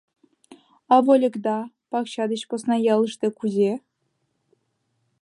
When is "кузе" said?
3.39-3.71